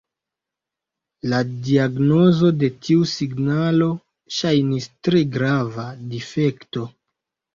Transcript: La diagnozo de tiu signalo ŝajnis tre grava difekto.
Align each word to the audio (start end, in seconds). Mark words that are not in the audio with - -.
La 1.31 1.41
diagnozo 1.67 2.49
de 2.63 2.69
tiu 2.87 3.03
signalo 3.11 3.89
ŝajnis 4.39 4.89
tre 5.09 5.21
grava 5.37 5.87
difekto. 6.15 6.87